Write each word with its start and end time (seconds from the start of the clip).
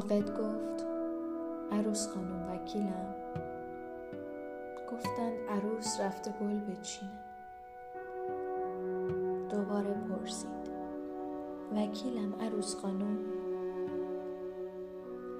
عاقد 0.00 0.30
گفت 0.30 0.86
عروس 1.72 2.08
خانم 2.08 2.52
وکیلم. 2.52 3.14
گفتند 4.92 5.32
عروس 5.48 6.00
رفته 6.00 6.34
گل 6.40 6.58
بچینه. 6.58 7.10
دوباره 9.50 9.94
پرسید. 9.94 10.70
وکیلم 11.76 12.34
عروس 12.40 12.76
خانم؟ 12.76 13.18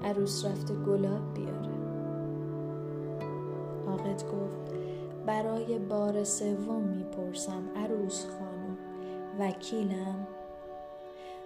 عروس 0.03 0.45
رفته 0.45 0.75
گلاب 0.75 1.35
بیاره. 1.35 1.81
عاقد 3.87 4.23
گفت 4.23 4.75
برای 5.27 5.79
بار 5.79 6.25
سوم 6.25 6.83
می‌پرسم 6.83 7.63
عروس 7.77 8.27
خانم 8.27 8.79
وکیلم؟ 9.39 10.27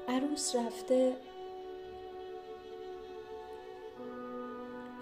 عروس 0.09 0.57
رفته 0.57 1.13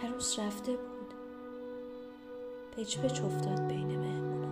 عروس 0.03 0.39
رفته 0.39 0.73
بود. 0.73 1.15
پچ 2.77 2.99
پچ 2.99 3.21
افتاد 3.21 3.69
بین 3.69 3.99
مهمونا 3.99 4.49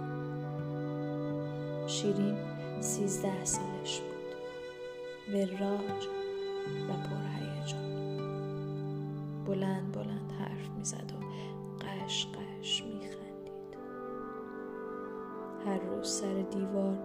شیرین 1.86 2.36
سیزده 2.80 3.44
سالش 3.44 4.00
بود. 4.00 4.10
وراج 5.34 6.06
و 6.88 6.92
پرهیجان 6.92 8.16
بلند 9.46 9.92
بلند 9.92 10.32
حرف 10.38 10.68
می‌زد 10.78 11.12
و 11.12 11.16
قش 11.84 12.26
قش 12.26 12.82
میخندید. 12.82 13.76
هر 15.66 15.78
روز 15.78 16.08
سر 16.08 16.42
دیوار 16.50 16.98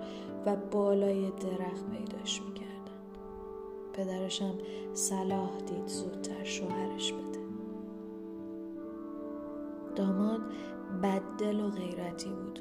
و 0.45 0.55
بالای 0.55 1.31
درخت 1.31 1.89
پیداش 1.91 2.41
می‌کردن 2.41 2.66
پدرشم 3.94 4.53
صلاح 4.94 5.52
دید 5.67 5.88
زودتر 5.88 6.44
شوهرش 6.44 7.14
بده. 7.14 7.34
داماد 9.95 10.41
بددل 11.03 11.59
و 11.59 11.69
غیرتی 11.69 12.29
بود. 12.29 12.59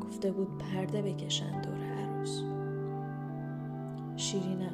گفته 0.00 0.30
بود 0.30 0.58
پرده 0.58 1.02
بکشن 1.02 1.60
دور 1.60 1.84
عروس. 1.84 2.40
شیرینم 4.16 4.72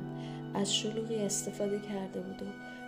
از 0.55 0.75
شلوغی 0.75 1.17
استفاده 1.17 1.81
کرده 1.81 2.21
بود 2.21 2.43
و 2.43 2.47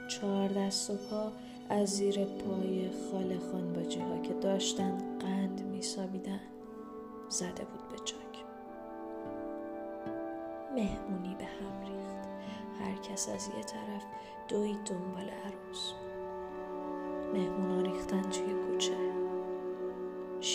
چهار 0.08 0.48
دست 0.48 0.90
و 0.90 0.94
پا 1.10 1.32
از 1.68 1.88
زیر 1.88 2.24
پای 2.24 2.90
خاله 2.90 3.38
خانباجی 3.52 4.00
ها 4.00 4.18
که 4.18 4.34
داشتن 4.34 5.18
قند 5.20 5.62
میسابیدن 5.62 6.40
زده 7.28 7.64
بود 7.64 7.88
به 7.90 7.96
چاک. 8.04 8.44
مهمونی 10.74 11.34
به 11.38 11.44
هم 11.44 11.80
ریخت. 11.80 12.28
هر 12.80 12.94
کس 12.94 13.28
از 13.28 13.48
یه 13.56 13.62
طرف 13.62 14.02
دوید 14.48 14.84
دنبال 14.84 15.30
عروس. 15.44 15.92
مهمونا 17.34 17.80
ریختن 17.80 18.22
توی 18.22 18.49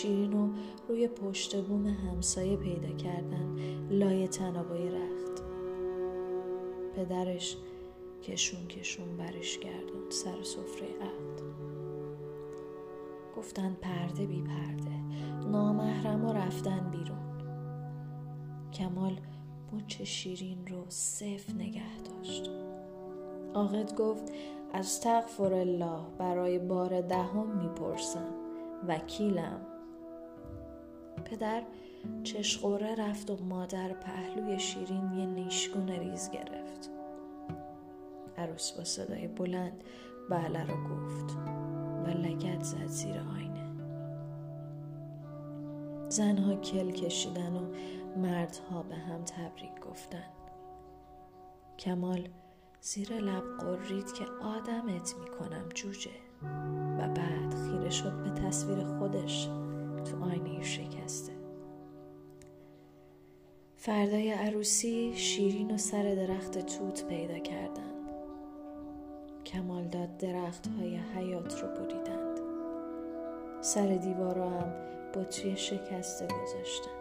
کوچه 0.06 0.14
شیرینو 0.14 0.50
روی 0.88 1.08
پشت 1.08 1.62
بوم 1.64 1.88
همسایه 1.88 2.58
پیدا 2.58 2.98
کردن. 2.98 3.56
لای 3.90 4.28
تنابای 4.28 4.90
رخت 4.90 5.44
پدرش 6.96 7.58
کشون 8.24 8.68
کشون 8.68 9.18
برش 9.18 9.60
گردون 9.60 10.10
سر 10.10 10.44
سفره 10.44 10.88
عقد. 10.88 11.42
گفتن 13.38 13.78
پرده 13.82 14.26
بی 14.26 14.42
پرده. 14.42 15.26
نامحرم 15.52 16.26
و 16.26 16.34
رفتن 16.34 16.90
بیرون. 16.92 17.26
کمال 18.74 19.18
مچ 19.74 20.02
شیرین 20.02 20.68
رو 20.68 20.86
صف 20.90 21.56
نگه 21.58 21.98
داشت. 22.06 22.50
عاقد 23.54 23.96
گفت 23.96 24.32
از 24.74 25.02
تغفر 25.02 25.54
الله 25.54 26.00
برای 26.18 26.60
بار 26.60 27.02
دهم 27.02 27.58
می‌پرسم. 27.58 28.34
وکیلم. 28.88 29.75
پدر 31.26 31.64
چشقوره 32.24 32.96
رفت 32.96 33.30
و 33.32 33.44
مادر 33.44 33.94
پهلوی 33.94 34.60
شیرین 34.60 35.14
یه 35.14 35.26
نیشگون 35.26 35.90
ریز 35.90 36.30
گرفت. 36.32 36.92
عروس 38.38 38.72
با 38.72 38.84
صدای 38.84 39.28
بلند 39.28 39.84
بله 40.30 40.66
رو 40.66 40.74
گفت 40.74 41.38
و 42.06 42.10
لگت 42.10 42.64
زد 42.64 42.86
زیر 42.86 43.16
آینه. 43.20 43.72
زنها 46.10 46.56
کل 46.56 46.92
کشیدن 46.92 47.56
و 47.56 47.74
مردها 48.18 48.84
به 48.84 48.96
هم 48.96 49.24
تبریک 49.24 49.80
گفتن. 49.80 50.30
کمال 51.80 52.28
زیر 52.82 53.14
لب 53.14 53.44
قرید 53.60 54.14
که 54.14 54.26
آدمت 54.44 55.16
می‌کنم 55.20 55.70
جوجه 55.74 56.10
و 57.00 57.08
بعد 57.08 57.54
خیره 57.54 57.90
شد 57.90 58.24
به 58.24 58.30
تصویر 58.30 58.84
خودش. 58.84 59.50
تو 60.06 60.24
آینه 60.24 60.64
شکسته. 60.64 61.32
فردای 63.78 64.32
عروسی 64.32 65.14
شیرین 65.16 65.72
و 65.72 65.78
سر 65.78 66.16
درخت 66.16 66.78
توت 66.78 67.08
پیدا 67.08 67.40
کردند. 67.40 68.10
کمال 69.46 69.84
داد 69.84 70.18
درخت 70.18 70.68
های 70.68 70.96
حیات 70.96 71.62
رو 71.62 71.68
بریدند. 71.68 72.40
سر 73.62 73.88
دیوارا 73.88 74.50
هم 74.50 74.74
بطری 75.16 75.58
شکسته 75.58 76.26
گذاشتن 76.26 76.92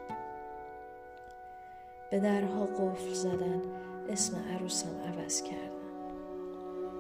به 2.10 2.20
درها 2.20 2.64
قفل 2.64 3.12
زدن 3.12 3.62
اسم 4.08 4.36
عروسم 4.36 4.96
عوض 5.06 5.42
کردن. 5.42 5.74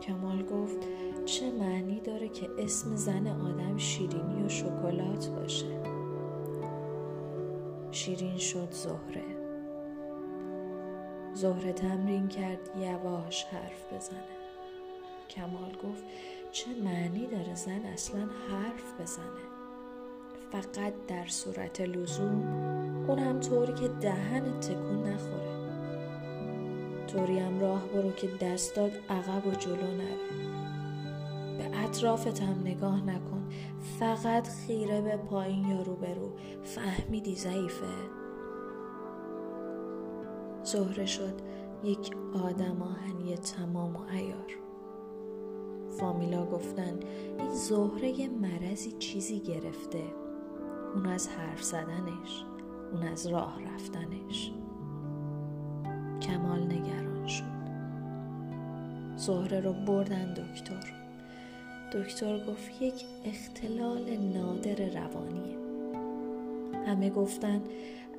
کمال 0.02 0.42
گفت 0.42 0.78
چه 1.24 1.50
معنی 1.50 2.00
داره 2.00 2.28
که 2.28 2.50
اسم 2.58 2.96
زن 2.96 3.26
آدم 3.26 3.76
شیرینی 3.76 4.42
و 4.42 4.48
شکلات 4.48 5.28
باشه؟ 5.28 5.93
شیرین 7.94 8.38
شد 8.38 8.68
زهره. 8.70 9.24
زهره 11.34 11.72
تمرین 11.72 12.28
کرد 12.28 12.70
یواش 12.80 13.44
حرف 13.44 13.92
بزنه. 13.92 14.24
کمال 15.30 15.72
گفت 15.72 16.04
چه 16.52 16.66
معنی 16.84 17.26
داره 17.26 17.54
زن 17.54 17.84
اصلا 17.84 18.20
حرف 18.20 19.00
بزنه؟ 19.00 19.44
فقط 20.52 20.92
در 21.08 21.26
صورت 21.26 21.80
لزوم 21.80 22.42
اون 23.08 23.18
هم 23.18 23.40
طوری 23.40 23.72
که 23.72 23.88
دهن 23.88 24.60
تکون 24.60 25.02
نخوره. 25.02 25.54
طوری 27.06 27.38
هم 27.38 27.60
راه 27.60 27.86
برو 27.86 28.12
که 28.12 28.28
دستات 28.40 28.92
عقب 29.10 29.46
و 29.46 29.50
جلو 29.50 29.94
نره. 29.94 30.54
به 31.64 31.84
اطرافت 31.84 32.42
هم 32.42 32.60
نگاه 32.60 33.06
نکن. 33.06 33.48
فقط 34.00 34.48
خیره 34.48 35.00
به 35.00 35.16
پایین 35.16 35.68
یا 35.68 35.82
روبرو. 35.82 36.32
فهمیدی 36.62 37.36
ضعیفه. 37.36 37.94
زهره 40.62 41.06
شد. 41.06 41.34
یک 41.84 42.16
آدم 42.44 42.82
آهنی 42.82 43.36
تمام 43.36 43.96
و 43.96 44.00
ایار 44.12 44.64
فامیلا 46.00 46.46
گفتن 46.46 47.00
این 47.38 47.50
زهره 47.50 48.08
یه 48.08 48.28
مرضی 48.28 48.92
چیزی 48.92 49.40
گرفته. 49.40 50.02
اون 50.94 51.06
از 51.06 51.28
حرف 51.28 51.62
زدنش. 51.62 52.44
اون 52.92 53.02
از 53.02 53.26
راه 53.26 53.58
رفتنش. 53.74 54.52
کمال 56.22 56.62
نگران 56.62 57.26
شد. 57.26 57.54
زهره 59.16 59.60
رو 59.60 59.72
بردن 59.72 60.34
دکتر. 60.34 61.03
دکتر 61.94 62.38
گفت 62.46 62.82
یک 62.82 63.04
اختلال 63.24 64.16
نادر 64.16 65.00
روانیه. 65.00 65.58
همه 66.86 67.10
گفتن 67.10 67.62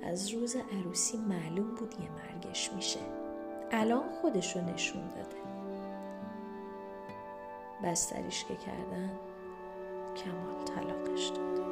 از 0.03 0.29
روز 0.29 0.55
عروسی 0.55 1.17
معلوم 1.17 1.75
بود 1.75 1.95
یه 1.99 2.09
مرگش 2.11 2.73
میشه. 2.73 2.99
الان 3.71 4.03
خودشو 4.21 4.61
نشون 4.61 5.01
داده. 5.07 5.35
بستریش 7.83 8.45
که 8.45 8.55
کردن 8.55 9.11
کمال 10.15 10.63
طلاقش 10.65 11.27
داد 11.27 11.65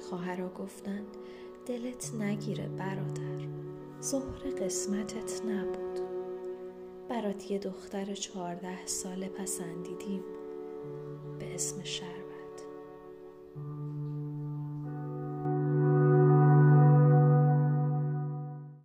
خواهرها 0.00 0.48
گفتند 0.48 1.06
دلت 1.66 2.14
نگیره 2.14 2.68
برادر. 2.68 3.46
ظهر 4.02 4.50
قسمتت 4.60 5.44
نبود. 5.44 5.99
برات 7.20 7.50
یه 7.50 7.58
دختر 7.58 8.14
چهارده 8.14 8.86
ساله 8.86 9.28
پسندیدیم. 9.28 10.22
به 11.38 11.54
اسم 11.54 11.84
شربت. 11.84 12.66